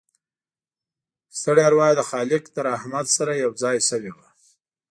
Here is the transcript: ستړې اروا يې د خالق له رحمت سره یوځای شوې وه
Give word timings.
ستړې 1.37 1.61
اروا 1.69 1.87
يې 1.89 1.95
د 1.97 2.01
خالق 2.09 2.43
له 2.55 2.61
رحمت 2.69 3.05
سره 3.17 3.41
یوځای 3.43 3.77
شوې 3.89 4.11
وه 4.17 4.27